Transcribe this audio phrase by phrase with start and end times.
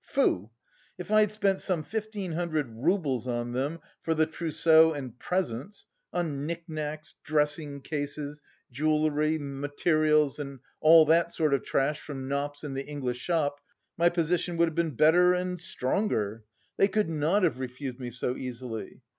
[0.03, 0.49] foo!
[0.97, 6.47] If I'd spent some fifteen hundred roubles on them for the trousseau and presents, on
[6.47, 8.41] knick knacks, dressing cases,
[8.71, 13.59] jewellery, materials, and all that sort of trash from Knopp's and the English shop,
[13.95, 15.61] my position would have been better and...
[15.61, 16.45] stronger!
[16.77, 19.01] They could not have refused me so easily!